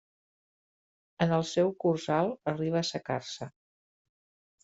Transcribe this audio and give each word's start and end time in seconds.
En 1.25 1.33
el 1.37 1.43
seu 1.49 1.69
curs 1.85 2.07
alt 2.15 2.51
arriba 2.53 2.81
a 2.81 2.85
assecar-se. 2.87 3.51